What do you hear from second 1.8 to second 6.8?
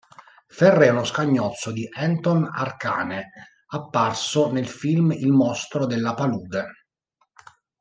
Anton Arcane, apparso nel film "Il mostro della palude".